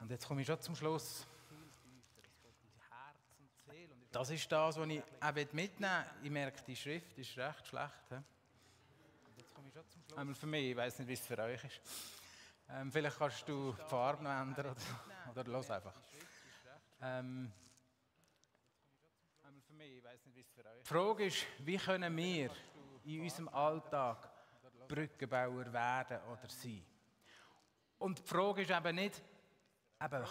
Und 0.07 0.11
jetzt 0.11 0.25
komme 0.25 0.39
ich 0.39 0.47
schon 0.47 0.61
zum 0.61 0.73
Schluss. 0.73 1.27
Das 4.09 4.29
ist 4.29 4.49
das, 4.49 4.77
was 4.77 4.87
ich 4.87 5.03
auch 5.19 5.33
mitnehmen 5.33 5.67
will. 5.81 6.23
Ich 6.23 6.31
merke, 6.31 6.63
die 6.63 6.77
Schrift 6.77 7.17
ist 7.17 7.37
recht 7.37 7.67
schlecht. 7.67 7.91
Einmal 10.15 10.33
für 10.33 10.45
mich, 10.45 10.71
ich 10.71 10.77
weiß 10.77 10.99
nicht, 10.99 11.09
wie 11.09 11.13
es 11.13 11.27
für 11.27 11.37
euch 11.39 11.61
ist. 11.61 11.81
Ähm, 12.69 12.89
vielleicht 12.89 13.17
kannst 13.17 13.49
du 13.49 13.73
die 13.73 13.89
Farbe 13.89 14.23
noch 14.23 14.31
ändern 14.31 14.67
oder, 14.67 15.31
oder 15.31 15.43
los 15.51 15.69
einfach. 15.69 15.93
Ähm, 17.01 17.51
die 19.75 20.85
Frage 20.85 21.25
ist, 21.25 21.45
wie 21.59 21.77
können 21.77 22.15
wir 22.15 22.49
in 23.03 23.23
unserem 23.23 23.49
Alltag 23.49 24.29
Brückenbauer 24.87 25.73
werden 25.73 26.21
oder 26.31 26.47
sein? 26.47 26.85
Und 27.99 28.19
die 28.19 28.23
Frage 28.23 28.61
ist 28.61 28.71
eben 28.71 28.95
nicht, 28.95 29.21
eben, 30.03 30.25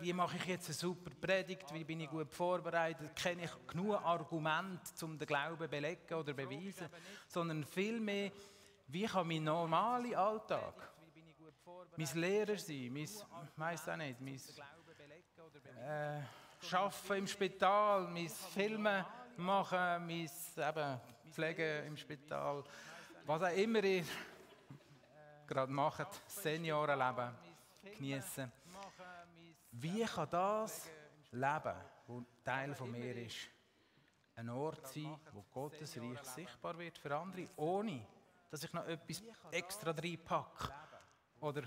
wie 0.00 0.12
mache 0.12 0.36
ich 0.36 0.46
jetzt 0.46 0.66
eine 0.66 0.74
super 0.74 1.10
Predigt, 1.20 1.72
wie 1.72 1.84
bin 1.84 2.00
ich 2.00 2.10
gut 2.10 2.32
vorbereitet, 2.32 3.14
kenne 3.16 3.44
ich 3.44 3.66
genug 3.66 3.94
Argumente, 4.04 5.04
um 5.04 5.18
den 5.18 5.26
Glauben 5.26 5.64
zu 5.64 5.68
belegen 5.68 6.14
oder 6.14 6.32
beweisen, 6.32 6.88
sondern 7.26 7.64
vielmehr, 7.64 8.30
wie 8.86 9.06
kann 9.06 9.26
mein 9.26 9.44
normaler 9.44 10.18
Alltag, 10.18 10.74
mein 11.96 12.08
Lehrer 12.14 12.56
sein, 12.56 12.92
mein, 12.92 13.08
weiss 13.56 13.88
auch 13.88 13.96
nicht, 13.96 14.20
mein 14.20 14.40
äh, 15.80 16.22
Arbeiten 16.74 17.14
im 17.14 17.26
Spital, 17.26 18.08
mein 18.08 18.28
Filmen 18.28 19.04
machen, 19.36 20.06
mein 20.06 20.30
eben, 20.56 21.00
Pflegen 21.32 21.86
im 21.86 21.96
Spital, 21.96 22.64
was 23.24 23.42
auch 23.42 23.56
immer 23.56 23.82
ihr 23.84 24.04
gerade 25.46 25.72
macht, 25.72 26.08
Seniorenleben 26.26 27.34
genießen. 27.96 28.57
Wie 29.80 30.04
kann 30.04 30.28
das 30.30 30.90
Leben, 31.30 31.76
das 32.08 32.24
Teil 32.42 32.74
von 32.74 32.90
mir 32.90 33.14
ist, 33.16 33.48
ein 34.34 34.48
Ort 34.48 34.88
sein, 34.88 35.20
wo 35.32 35.42
Gottes 35.42 35.96
Reich 35.96 36.20
sichtbar 36.24 36.76
wird 36.78 36.98
für 36.98 37.16
andere, 37.16 37.48
ohne 37.56 38.04
dass 38.50 38.64
ich 38.64 38.72
noch 38.72 38.86
etwas 38.86 39.22
extra 39.52 39.92
reinpacke 39.92 40.74
oder 41.40 41.62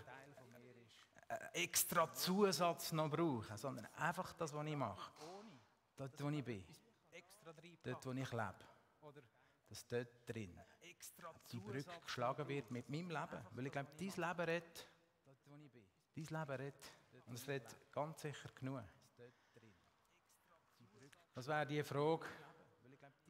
extra 1.53 2.11
Zusatz 2.13 2.91
noch 2.91 3.09
brauche, 3.09 3.57
sondern 3.57 3.85
einfach 3.95 4.33
das, 4.33 4.53
was 4.53 4.65
ich 4.65 4.75
mache, 4.75 5.11
dort, 5.95 6.21
wo 6.21 6.29
ich 6.29 6.43
bin, 6.43 6.65
dort, 7.81 8.05
wo 8.05 8.11
ich 8.11 8.31
lebe, 8.31 8.55
dass 9.69 9.87
dort 9.87 10.29
drin 10.29 10.59
die 11.49 11.59
Brücke 11.61 11.99
geschlagen 12.01 12.45
wird 12.45 12.71
mit 12.71 12.89
meinem 12.89 13.09
Leben, 13.09 13.45
weil 13.51 13.65
ich 13.67 13.71
glaube, 13.71 13.91
dein 13.97 14.07
Leben 14.07 14.41
redet, 14.41 14.87
dein 16.13 16.25
Leben 16.25 16.51
redet 16.51 17.00
und 17.31 17.37
es 17.37 17.47
redet 17.47 17.77
ganz 17.93 18.21
sicher 18.21 18.49
genug. 18.53 18.83
Das 21.33 21.47
wäre 21.47 21.65
die 21.65 21.81
Frage. 21.81 22.25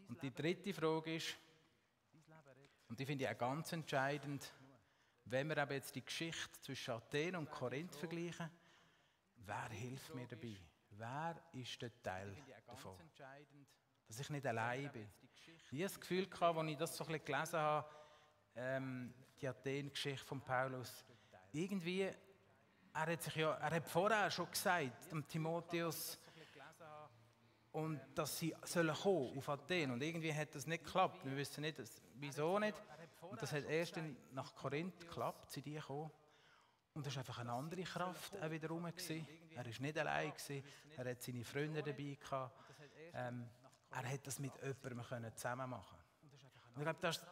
Und 0.08 0.24
die 0.24 0.34
dritte 0.34 0.74
Frage 0.74 1.18
ist, 1.18 1.38
und 2.90 3.00
die 3.00 3.06
finde 3.06 3.26
ich 3.26 3.30
auch 3.30 3.38
ganz 3.38 3.72
entscheidend, 3.74 4.52
wenn 5.26 5.48
wir 5.50 5.58
aber 5.60 5.76
jetzt 5.76 5.96
die 5.96 6.04
Geschichte 6.04 6.60
zwischen 6.62 6.96
Athen 6.96 7.36
und 7.36 7.52
Korinth 7.52 7.96
vergleichen, 7.96 8.50
wer 9.36 9.70
hilft 9.70 10.16
mir 10.16 10.26
dabei? 10.26 10.58
Wer 10.90 11.40
ist 11.54 11.80
der 11.80 12.02
Teil 12.02 12.36
davon? 12.66 12.98
Dass 14.08 14.20
ich 14.20 14.30
nicht 14.32 14.48
allein 14.48 14.92
bin. 14.92 15.08
Ich 15.70 15.74
hatte 15.74 15.84
das 15.84 16.00
Gefühl, 16.00 16.28
als 16.42 16.68
ich 16.68 16.78
das 16.78 16.98
so 16.98 17.04
ein 17.04 17.12
bisschen 17.12 17.26
gelesen 17.26 17.60
habe, 17.60 17.88
ähm, 18.56 19.14
die 19.40 19.48
Athen-Geschichte 19.48 20.26
von 20.26 20.42
Paulus, 20.42 21.06
irgendwie, 21.52 22.12
er 22.94 23.14
hat, 23.14 23.22
sich 23.22 23.36
ja, 23.36 23.54
er 23.54 23.72
hat 23.72 23.88
vorher 23.88 24.30
schon 24.30 24.50
gesagt, 24.50 25.12
dem 25.12 25.28
Timotheus, 25.28 26.20
und 27.72 28.02
dass 28.16 28.38
sie 28.38 28.54
sollen 28.64 28.94
kommen 28.94 29.38
auf 29.38 29.48
Athen. 29.48 29.92
Und 29.92 30.04
irgendwie 30.04 30.34
hat 30.34 30.54
das 30.54 30.68
nicht 30.68 30.84
geklappt. 30.84 31.24
Wir 31.24 31.38
wissen 31.38 31.62
nicht, 31.62 31.82
wieso 32.16 32.60
nicht. 32.60 32.76
Und 33.22 33.42
das 33.42 33.54
hat 33.54 33.64
erst 33.64 33.98
nach 34.34 34.54
Korinth 34.56 35.00
geklappt, 35.00 35.52
sind 35.52 35.66
die 35.66 35.74
gekommen. 35.74 36.12
Und 36.94 37.08
es 37.08 37.16
war 37.16 37.22
einfach 37.22 37.40
eine 37.40 37.54
andere 37.54 37.84
Kraft 37.84 38.36
auch 38.42 38.52
wieder 38.52 38.68
rum. 38.68 38.86
Er 38.86 38.94
war 39.56 39.64
nicht 39.64 39.98
allein, 39.98 40.32
gewesen. 40.32 40.64
er 40.98 41.12
hatte 41.12 41.22
seine 41.22 41.46
Freunde 41.46 41.82
dabei. 41.82 42.18
Gehabt. 42.20 42.60
Ähm, 43.14 43.48
er 43.90 44.12
hat 44.14 44.28
das 44.28 44.40
mit 44.40 44.52
jemandem 44.62 45.36
zusammen 45.36 45.70
machen 45.70 45.98
Und 46.76 46.78
ich 46.78 46.84
glaube, 46.84 47.00
das 47.02 47.26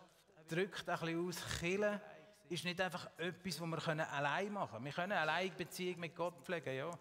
drückt 0.47 0.87
ein 0.89 0.99
bisschen 0.99 1.27
aus, 1.27 1.59
Killen 1.59 2.01
ist 2.49 2.65
nicht 2.65 2.81
einfach 2.81 3.09
etwas, 3.17 3.61
was 3.61 3.87
wir 3.87 4.11
allein 4.11 4.51
machen 4.51 4.71
können. 4.71 4.85
Wir 4.85 4.93
können 4.93 5.11
allein 5.13 5.55
Beziehung 5.55 5.99
mit 5.99 6.15
Gott 6.15 6.43
pflegen, 6.43 6.75
ja. 6.75 6.91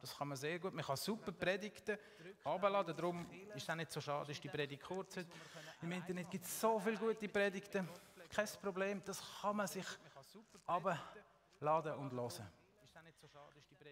Das 0.00 0.16
kann 0.16 0.28
man 0.28 0.36
sehr 0.36 0.58
gut. 0.58 0.72
Man 0.72 0.84
kann 0.84 0.96
super 0.96 1.30
Predigten 1.30 1.98
abladen. 2.44 2.96
Darum 2.96 3.30
ist 3.54 3.68
es 3.68 3.76
nicht 3.76 3.92
so 3.92 4.00
schade, 4.00 4.32
ist 4.32 4.42
die 4.42 4.48
Predigt 4.48 4.82
kurz. 4.82 5.18
Im 5.82 5.92
Internet 5.92 6.30
gibt 6.30 6.44
es 6.44 6.60
so 6.60 6.80
viele 6.80 6.96
gute 6.96 7.28
Predigten. 7.28 7.86
Kein 8.30 8.48
Problem. 8.62 9.02
Das 9.04 9.22
kann 9.40 9.56
man 9.56 9.66
sich 9.66 9.86
abladen 10.66 11.94
und 11.96 12.12
hören. 12.12 12.50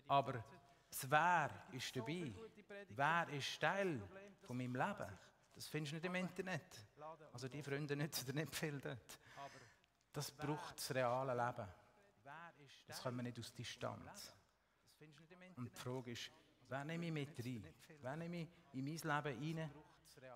Aber 0.07 0.45
das 0.88 1.11
Wer 1.11 1.50
ist 1.73 1.95
dabei. 1.95 2.33
Wer 2.88 3.28
ist 3.31 3.61
Teil 3.61 4.00
von 4.47 4.57
meinem 4.57 4.75
Leben? 4.75 5.19
Das 5.55 5.67
findest 5.67 5.93
du 5.93 5.97
nicht 5.97 6.07
im 6.07 6.14
Internet. 6.14 6.87
Also 7.33 7.49
die 7.49 7.62
Freunde 7.62 7.97
nützen 7.97 8.25
dir 8.26 8.33
nicht 8.33 8.55
viel 8.55 8.81
dort. 8.81 9.19
Das 10.12 10.31
braucht 10.31 10.77
das 10.79 10.95
reale 10.95 11.33
Leben. 11.35 11.69
Das 12.87 13.03
können 13.03 13.17
wir 13.17 13.23
nicht 13.23 13.38
aus 13.38 13.53
Distanz. 13.53 14.35
Und 15.57 15.65
die 15.65 15.81
Frage 15.81 16.12
ist, 16.12 16.31
wer 16.69 16.85
nehme 16.85 17.07
ich 17.07 17.12
mit 17.12 17.45
rein? 17.45 17.75
Wer 18.00 18.17
nehme 18.17 18.43
ich 18.43 18.49
in 18.73 18.85
mein 18.85 18.95
Leben 18.95 19.59
rein, 19.59 19.71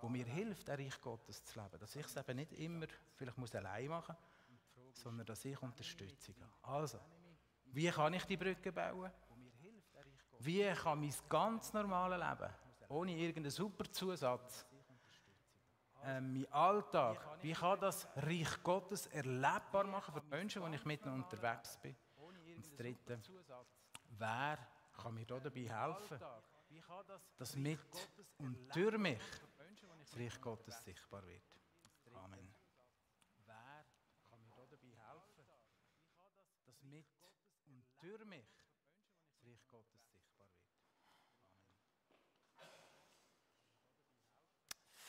wo 0.01 0.09
mir 0.09 0.25
hilft, 0.25 0.69
ein 0.69 0.79
Reich 0.79 1.01
Gottes 1.01 1.45
zu 1.45 1.61
leben? 1.61 1.79
Dass 1.79 1.97
ich 1.97 2.07
es 2.07 2.17
eben 2.17 2.37
nicht 2.37 2.53
immer 2.53 2.87
vielleicht 3.15 3.39
muss 3.39 3.55
allein 3.55 3.89
machen 3.89 4.17
muss, 4.87 5.03
sondern 5.03 5.27
dass 5.27 5.45
ich 5.45 5.61
Unterstützung 5.61 6.35
habe. 6.63 6.75
Also, 6.75 7.01
wie 7.67 7.89
kann 7.91 8.15
ich 8.15 8.25
die 8.25 8.37
Brücke 8.37 8.73
bauen? 8.73 9.11
Wie 10.39 10.65
kann 10.73 11.01
mein 11.01 11.15
ganz 11.29 11.73
normales 11.73 12.19
Leben, 12.19 12.53
ohne 12.89 13.17
irgendeinen 13.17 13.51
super 13.51 13.91
Zusatz, 13.91 14.67
äh, 16.03 16.21
meinen 16.21 16.53
Alltag, 16.53 17.43
wie 17.43 17.53
kann 17.53 17.79
das 17.81 18.07
Reich 18.17 18.63
Gottes 18.63 19.07
erlebbar 19.07 19.85
machen 19.85 20.15
für 20.15 20.23
Menschen, 20.23 20.63
wenn 20.63 20.73
ich 20.73 20.85
mit 20.85 21.05
ihnen 21.05 21.23
unterwegs 21.23 21.77
bin. 21.79 21.97
Und 22.17 22.37
das 22.57 22.75
Dritte, 22.75 23.21
wer 24.19 24.59
kann 24.93 25.15
mir 25.15 25.27
dabei 25.27 25.69
helfen, 25.69 26.21
dass 27.37 27.57
mit 27.57 28.11
und 28.39 28.75
durch 28.75 28.99
mich 28.99 29.23
das 29.99 30.17
Reich 30.17 30.41
Gottes 30.41 30.83
sichtbar 30.83 31.25
wird. 31.27 31.43
Amen. 32.15 32.55
Wer 33.47 33.85
kann 34.29 34.41
mir 34.43 34.51
dabei 34.51 34.97
helfen, 35.09 35.47
dass 36.65 36.83
mit 36.83 37.07
und 37.67 37.85
durch 38.01 38.25
mich 38.25 38.47
das 39.25 39.45
Reich 39.45 39.67
Gottes 39.69 40.11
sichtbar 40.11 40.47
wird? 40.47 40.73
Amen. 42.57 42.83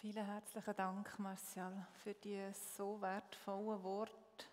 Vielen 0.04 0.26
herzlichen 0.26 0.76
Dank, 0.76 1.18
Martial, 1.18 1.88
für 1.94 2.14
die 2.14 2.52
so 2.76 3.00
wertvollen 3.00 3.82
Worte. 3.84 4.46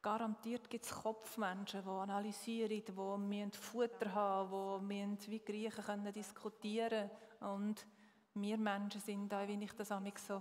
Garantiert 0.00 0.70
gibt 0.70 0.84
es 0.84 0.92
Kopfmenschen, 0.92 1.82
die 1.82 1.88
analysieren, 1.88 2.68
die 2.86 3.50
Futter 3.58 4.14
haben 4.14 4.88
die 4.88 5.28
wie 5.32 5.40
Griechen 5.40 5.82
können 5.82 6.12
diskutieren 6.12 7.10
Und 7.40 7.84
wir 8.34 8.58
Menschen 8.58 9.00
sind 9.00 9.28
da, 9.28 9.48
wie 9.48 9.60
ich 9.60 9.72
das 9.72 9.90
auch 9.90 10.00
so 10.18 10.40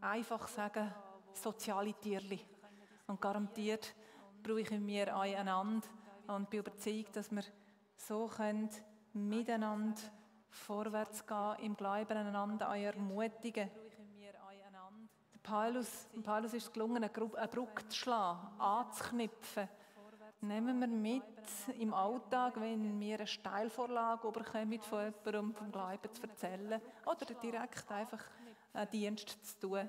einfach 0.00 0.48
sagen, 0.48 0.92
soziale 1.34 1.94
Tierli. 1.94 2.40
Und 3.06 3.20
garantiert 3.20 3.94
brauchen 4.42 4.84
wir 4.88 5.16
einander 5.16 5.86
und 6.26 6.50
bin 6.50 6.58
überzeugt, 6.58 7.14
dass 7.14 7.30
wir 7.30 7.44
so 7.96 8.26
können 8.26 8.70
miteinander 9.12 10.02
vorwärts 10.58 11.26
gehen, 11.26 11.56
im 11.62 11.76
Glauben 11.76 12.16
einander 12.16 12.66
ermutigen 12.66 13.70
Paulus, 15.48 16.06
Paulus 16.22 16.52
ist 16.52 16.66
es 16.66 16.72
gelungen, 16.74 17.02
eine 17.02 17.08
Brücke 17.08 17.88
zu 17.88 17.96
schlagen, 17.96 18.60
anzuknüpfen. 18.60 19.66
Nehmen 20.42 20.78
wir 20.78 20.86
mit 20.86 21.22
im 21.78 21.94
Alltag, 21.94 22.60
wenn 22.60 23.00
wir 23.00 23.14
eine 23.14 23.26
Steilvorlage 23.26 24.30
bekommen, 24.30 24.78
von 24.82 25.14
jemandem 25.24 25.54
vom 25.54 25.72
Glauben 25.72 26.12
zu 26.12 26.22
erzählen 26.22 26.82
oder 27.06 27.34
direkt 27.42 27.90
einfach 27.90 28.22
einen 28.74 28.90
Dienst 28.90 29.42
zu 29.46 29.68
tun. 29.68 29.88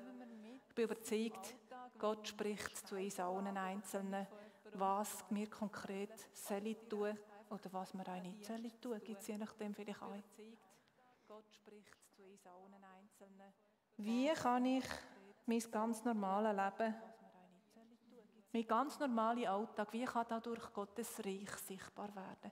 Ich 0.66 0.74
bin 0.74 0.84
überzeugt, 0.86 1.54
Gott 1.98 2.26
spricht 2.26 2.88
zu 2.88 2.96
uns 2.96 3.20
allen 3.20 3.58
Einzelnen, 3.58 4.26
was 4.72 5.24
wir 5.28 5.50
konkret 5.50 6.26
sollen 6.32 6.76
tun 6.88 7.18
oder 7.50 7.72
was 7.72 7.94
wir 7.94 8.08
auch 8.08 8.22
nicht 8.22 8.44
sollen 8.44 8.80
tun. 8.80 9.00
Gibt 9.04 9.20
es 9.20 9.26
je 9.26 9.36
nachdem 9.36 9.74
vielleicht 9.74 10.02
auch. 10.02 10.14
Wie 13.96 14.28
kann 14.28 14.64
ich 14.64 14.84
mein 15.46 15.70
ganz 15.70 16.04
normales 16.04 16.56
Leben, 16.56 16.94
mein 18.52 18.66
ganz 18.66 18.98
normaler 18.98 19.52
Alltag, 19.52 19.92
wie 19.92 20.04
kann 20.04 20.26
dadurch 20.28 20.72
Gottes 20.72 21.24
Reich 21.24 21.50
sichtbar 21.58 22.14
werden? 22.14 22.50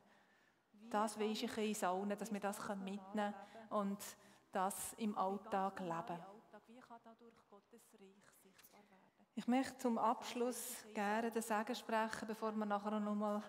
Das 0.91 1.19
weiß 1.19 1.43
ich 1.43 1.57
uns 1.57 1.85
allen, 1.85 2.11
dass 2.11 2.33
wir 2.33 2.41
das 2.41 2.59
mitnehmen 2.69 3.07
können 3.13 3.35
und 3.71 3.99
das 4.53 4.95
im 4.95 5.17
Alltag 5.17 5.81
leben. 5.81 6.19
Ich 9.35 9.47
möchte 9.47 9.79
zum 9.79 9.99
Abschluss 9.99 10.85
gerne 10.95 11.31
den 11.31 11.43
Segen 11.43 11.75
sprechen, 11.75 12.27
bevor 12.27 12.53
wir 12.53 12.67
nachher 12.67 12.99
noch 12.99 13.15
mal 13.15 13.43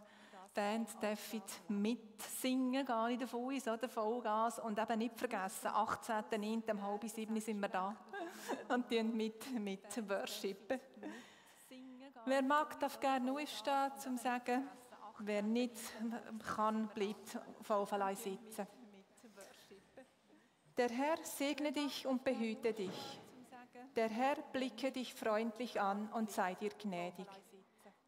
Band 0.59 1.01
dürfen 1.01 1.41
mitsingen, 1.69 2.85
gehe 2.85 3.11
ich 3.11 3.19
davon 3.19 3.55
aus, 3.55 3.65
oder? 3.65 3.87
Vollgas. 3.87 4.59
Und 4.59 4.77
eben 4.77 4.99
nicht 4.99 5.17
vergessen, 5.17 5.67
18.09. 5.69 6.69
um 6.71 6.81
halb 6.81 7.09
sieben 7.09 7.39
sind 7.39 7.61
wir 7.61 7.69
da 7.69 7.95
und 8.67 8.91
mit, 8.91 9.57
mit 9.57 10.09
worshipen. 10.09 10.81
Wer 12.25 12.41
mag, 12.41 12.77
darf 12.77 12.99
gerne 12.99 13.31
aufstehen, 13.31 13.91
um 14.05 14.17
zu 14.17 14.17
sagen. 14.17 14.67
Wer 15.19 15.43
nicht 15.43 15.77
kann, 16.55 16.89
bleibt 16.89 17.39
auf 17.69 17.93
allein 17.93 18.17
sitzen. 18.17 18.67
Der 20.75 20.89
Herr 20.89 21.23
segne 21.23 21.71
dich 21.71 22.05
und 22.05 22.25
behüte 22.25 22.73
dich. 22.73 23.21
Der 23.95 24.09
Herr 24.09 24.35
blicke 24.51 24.91
dich 24.91 25.13
freundlich 25.13 25.79
an 25.79 26.09
und 26.11 26.31
sei 26.31 26.55
dir 26.55 26.71
gnädig. 26.71 27.27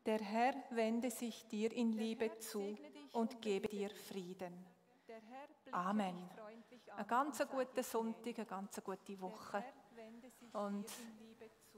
Der 0.06 0.20
Herr 0.20 0.56
wende 0.72 1.12
sich 1.12 1.48
dir 1.48 1.72
in 1.72 1.92
Liebe 1.92 2.36
zu 2.40 2.76
und 3.12 3.40
gebe 3.40 3.68
dir 3.68 3.90
Frieden. 3.90 4.66
Amen. 5.72 6.30
Ein 6.96 7.08
ganz 7.08 7.48
guter 7.48 7.84
Sonntag, 7.84 8.38
eine 8.38 8.46
ganz 8.46 8.82
gute 8.84 9.22
Woche. 9.22 9.64
Und 10.54 10.88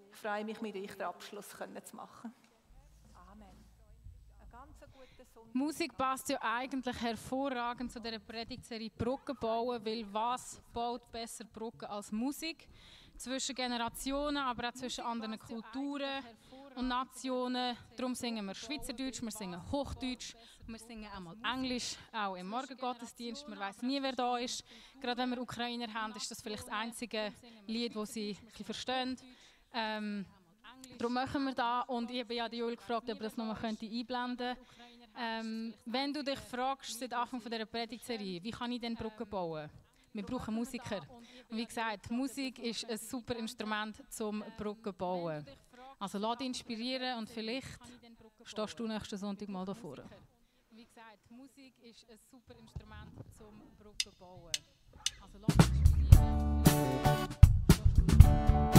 ich 0.09 0.15
freue 0.15 0.45
mich, 0.45 0.61
mit 0.61 0.75
euch 0.75 0.95
den 0.95 1.01
Abschluss 1.01 1.49
zu 1.49 1.95
machen. 1.95 2.33
Musik 5.51 5.97
passt 5.97 6.29
ja 6.29 6.39
eigentlich 6.41 7.01
hervorragend 7.01 7.91
zu 7.91 7.99
dieser 7.99 8.19
Predigtserie 8.19 8.89
Brücken 8.89 9.35
bauen, 9.39 9.83
weil 9.85 10.05
was 10.13 10.61
baut 10.71 11.11
besser 11.11 11.43
Brücken 11.43 11.85
als 11.85 12.11
Musik? 12.11 12.67
Zwischen 13.17 13.53
Generationen, 13.53 14.37
aber 14.37 14.69
auch 14.69 14.73
zwischen 14.73 15.03
anderen 15.03 15.37
Kulturen 15.37 16.23
und 16.75 16.87
Nationen. 16.87 17.77
Darum 17.95 18.15
singen 18.15 18.45
wir 18.45 18.55
Schweizerdeutsch, 18.55 19.21
wir 19.21 19.31
singen 19.31 19.61
Hochdeutsch, 19.71 20.35
wir 20.67 20.79
singen 20.79 21.09
einmal 21.15 21.35
Englisch, 21.43 21.95
auch 22.11 22.35
im 22.35 22.47
Morgengottesdienst. 22.47 23.47
Man 23.47 23.59
weiß 23.59 23.81
nie, 23.81 24.01
wer 24.01 24.13
da 24.13 24.37
ist. 24.37 24.63
Gerade 25.01 25.21
wenn 25.21 25.29
wir 25.31 25.41
Ukrainer 25.41 25.93
haben, 25.93 26.13
ist 26.15 26.29
das 26.29 26.41
vielleicht 26.41 26.63
das 26.63 26.73
einzige 26.73 27.33
Lied, 27.67 27.95
das 27.95 28.13
sie 28.13 28.37
verstehen. 28.63 29.17
Ähm, 29.73 30.25
darum 30.97 31.13
machen 31.13 31.43
wir 31.45 31.53
da 31.53 31.81
und 31.81 32.09
ich 32.11 32.21
habe 32.21 32.33
ja 32.33 32.49
die 32.49 32.57
Jule 32.57 32.75
gefragt, 32.75 33.09
ob 33.09 33.17
er 33.17 33.23
das 33.23 33.37
nochmal 33.37 33.57
einblenden 33.63 34.07
könnte. 34.07 34.57
Ähm, 35.17 35.73
wenn 35.85 36.11
du 36.11 36.23
dich 36.23 36.39
fragst, 36.39 36.99
seit 36.99 37.13
Anfang 37.13 37.39
dieser 37.39 37.65
Predigtserie, 37.65 38.43
wie 38.43 38.51
kann 38.51 38.71
ich 38.71 38.81
denn 38.81 38.95
Brücken 38.95 39.29
bauen? 39.29 39.69
Wir 40.11 40.23
brauchen 40.23 40.53
Musiker. 40.53 41.01
Und 41.49 41.57
wie 41.57 41.65
gesagt, 41.65 42.09
Musik 42.11 42.59
ist 42.59 42.89
ein 42.89 42.97
super 42.97 43.35
Instrument 43.35 44.03
zum 44.11 44.43
Brücken 44.57 44.93
bauen. 44.95 45.45
Also 46.03 46.17
lass 46.17 46.37
dich 46.37 46.47
inspirieren 46.47 47.17
und 47.17 47.29
vielleicht 47.29 47.79
stehst 48.43 48.77
du 48.77 48.85
nächsten 48.85 49.17
Sonntag 49.17 49.47
mal 49.47 49.63
da 49.63 49.73
vorne. 49.73 50.03
Wie 50.71 50.83
gesagt, 50.83 51.31
Musik 51.31 51.81
ist 51.81 52.05
ein 52.09 52.17
super 52.29 52.59
Instrument 52.59 53.13
zum 53.37 53.61
Brücken 53.77 54.11
bauen. 54.19 54.51
Also 55.21 55.37
lass 55.39 55.55
dich 55.55 55.67
inspirieren. 55.79 58.72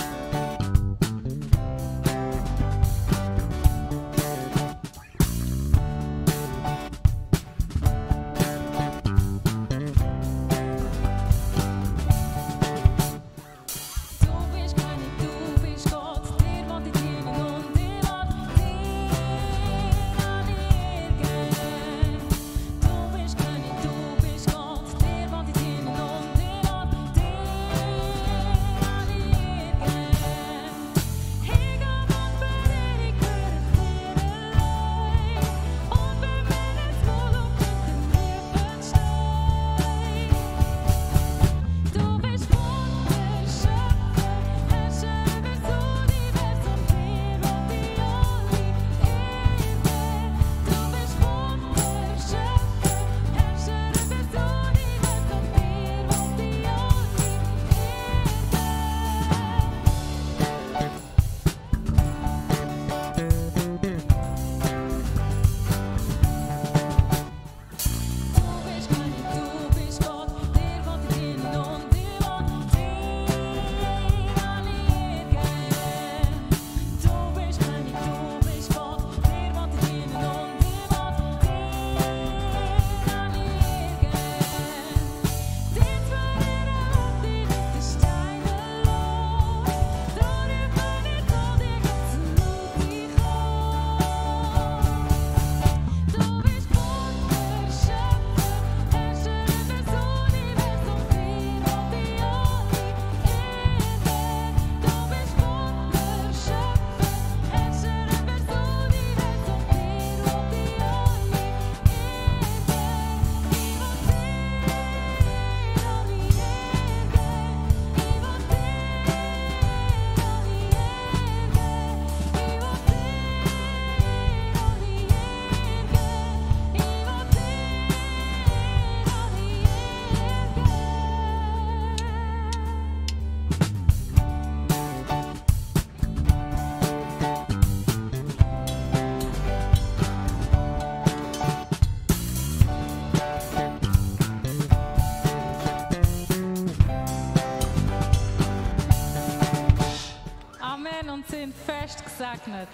Gesegnet. 152.16 152.68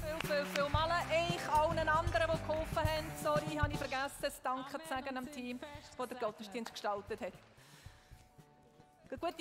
Viel, 0.00 0.28
viel, 0.28 0.46
viel 0.46 0.68
Mal 0.70 0.90
ich 1.28 1.48
allen 1.50 1.88
anderen, 1.88 2.30
die 2.32 2.46
geholfen 2.46 2.76
haben. 2.76 3.06
Sorry, 3.22 3.56
habe 3.56 3.72
ich 3.72 3.78
vergessen, 3.78 4.16
das 4.22 4.40
Danke 4.40 4.78
zu 4.78 4.88
sagen 4.88 5.16
am 5.16 5.30
Team, 5.30 5.60
das 5.96 6.08
den 6.08 6.18
Gottesdienst 6.18 6.72
gestaltet 6.72 7.20
hat. 7.20 7.32
Gut, 9.20 9.34